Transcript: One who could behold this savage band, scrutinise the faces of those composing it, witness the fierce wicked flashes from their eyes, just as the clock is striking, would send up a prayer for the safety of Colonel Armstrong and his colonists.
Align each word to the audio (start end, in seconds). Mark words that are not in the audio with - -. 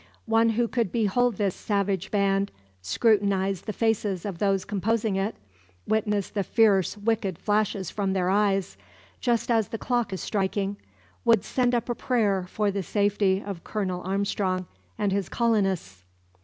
One 0.25 0.49
who 0.49 0.67
could 0.67 0.91
behold 0.91 1.35
this 1.35 1.53
savage 1.53 2.09
band, 2.09 2.49
scrutinise 2.81 3.61
the 3.61 3.71
faces 3.71 4.25
of 4.25 4.39
those 4.39 4.65
composing 4.65 5.15
it, 5.15 5.35
witness 5.87 6.31
the 6.31 6.41
fierce 6.41 6.97
wicked 6.97 7.37
flashes 7.37 7.91
from 7.91 8.13
their 8.13 8.27
eyes, 8.31 8.77
just 9.19 9.51
as 9.51 9.67
the 9.67 9.77
clock 9.77 10.11
is 10.11 10.19
striking, 10.19 10.77
would 11.23 11.43
send 11.43 11.75
up 11.75 11.87
a 11.87 11.93
prayer 11.93 12.47
for 12.49 12.71
the 12.71 12.81
safety 12.81 13.43
of 13.45 13.63
Colonel 13.63 14.01
Armstrong 14.01 14.65
and 14.97 15.11
his 15.11 15.29
colonists. 15.29 16.03